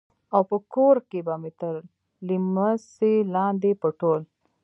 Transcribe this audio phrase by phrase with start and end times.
[0.35, 1.75] او په کور کښې به مې تر
[2.27, 4.21] ليمڅي لاندې پټول.